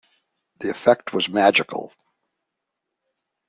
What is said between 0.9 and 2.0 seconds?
was magical.